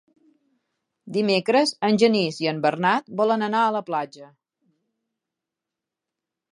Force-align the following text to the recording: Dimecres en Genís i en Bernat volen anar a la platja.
Dimecres 1.17 1.73
en 1.89 1.99
Genís 2.03 2.41
i 2.45 2.49
en 2.53 2.63
Bernat 2.65 3.13
volen 3.23 3.49
anar 3.49 3.63
a 3.67 3.77
la 3.79 3.85
platja. 3.91 4.35